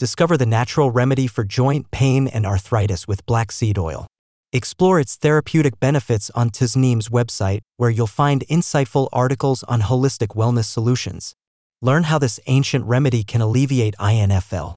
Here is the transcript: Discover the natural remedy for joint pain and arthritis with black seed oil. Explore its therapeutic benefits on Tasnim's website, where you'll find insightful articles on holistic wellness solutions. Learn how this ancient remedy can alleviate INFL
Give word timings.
Discover 0.00 0.38
the 0.38 0.46
natural 0.46 0.90
remedy 0.90 1.26
for 1.26 1.44
joint 1.44 1.90
pain 1.90 2.26
and 2.26 2.46
arthritis 2.46 3.06
with 3.06 3.26
black 3.26 3.52
seed 3.52 3.76
oil. 3.76 4.06
Explore 4.50 4.98
its 4.98 5.14
therapeutic 5.16 5.78
benefits 5.78 6.30
on 6.30 6.48
Tasnim's 6.48 7.10
website, 7.10 7.60
where 7.76 7.90
you'll 7.90 8.06
find 8.06 8.42
insightful 8.48 9.10
articles 9.12 9.62
on 9.64 9.82
holistic 9.82 10.28
wellness 10.28 10.64
solutions. 10.64 11.34
Learn 11.82 12.04
how 12.04 12.18
this 12.18 12.40
ancient 12.46 12.86
remedy 12.86 13.22
can 13.22 13.42
alleviate 13.42 13.94
INFL 14.00 14.74